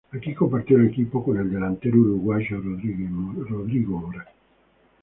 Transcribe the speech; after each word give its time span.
Aquí 0.11 0.33
compartió 0.33 0.77
el 0.77 0.87
equipo 0.87 1.23
con 1.23 1.37
el 1.37 1.51
delantero 1.51 1.97
uruguayo 1.99 2.59
Rodrigo 2.59 3.99
Mora. 3.99 4.25